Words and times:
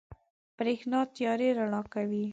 برېښنا 0.57 0.99
تيارې 1.15 1.49
رڼا 1.57 1.81
کوي. 1.93 2.25